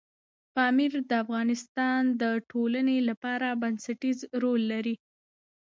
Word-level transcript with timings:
پامیر 0.55 0.93
د 1.09 1.11
افغانستان 1.23 2.01
د 2.21 2.23
ټولنې 2.51 2.97
لپاره 3.09 3.47
بنسټيز 3.61 4.17
رول 4.41 4.61
لري. 4.73 4.95